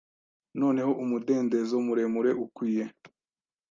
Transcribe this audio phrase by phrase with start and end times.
[0.59, 2.83] Noneho umudendezo muremure ukwiye